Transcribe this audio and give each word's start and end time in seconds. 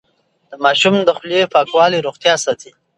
د 0.49 0.51
ماشوم 0.63 0.95
د 1.03 1.09
خولې 1.17 1.41
پاکوالی 1.53 2.03
روغتيا 2.07 2.35
ساتي. 2.43 2.71